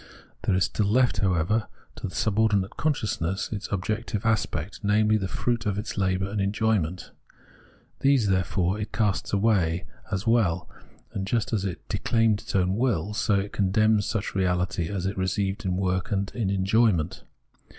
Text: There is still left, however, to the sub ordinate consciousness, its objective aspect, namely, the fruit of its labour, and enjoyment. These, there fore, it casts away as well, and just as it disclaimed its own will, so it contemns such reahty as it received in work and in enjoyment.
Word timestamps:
There 0.47 0.55
is 0.55 0.65
still 0.65 0.87
left, 0.87 1.17
however, 1.19 1.67
to 1.97 2.07
the 2.07 2.15
sub 2.15 2.39
ordinate 2.39 2.75
consciousness, 2.75 3.51
its 3.51 3.67
objective 3.71 4.25
aspect, 4.25 4.79
namely, 4.81 5.15
the 5.17 5.27
fruit 5.27 5.67
of 5.67 5.77
its 5.77 5.95
labour, 5.95 6.27
and 6.27 6.41
enjoyment. 6.41 7.11
These, 7.99 8.25
there 8.27 8.43
fore, 8.43 8.79
it 8.79 8.91
casts 8.91 9.31
away 9.31 9.85
as 10.11 10.25
well, 10.25 10.67
and 11.13 11.27
just 11.27 11.53
as 11.53 11.65
it 11.65 11.87
disclaimed 11.87 12.41
its 12.41 12.55
own 12.55 12.77
will, 12.77 13.13
so 13.13 13.35
it 13.35 13.53
contemns 13.53 14.07
such 14.07 14.29
reahty 14.33 14.89
as 14.89 15.05
it 15.05 15.19
received 15.19 15.65
in 15.65 15.75
work 15.77 16.11
and 16.11 16.31
in 16.33 16.49
enjoyment. 16.49 17.23